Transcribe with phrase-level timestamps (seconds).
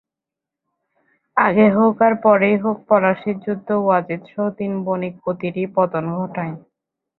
[1.37, 6.53] আগে হোক আর পরেই হোক, পলাশীর যুদ্ধ ওয়াজিদসহ তিন বণিকপতিরই পতন ঘটায়।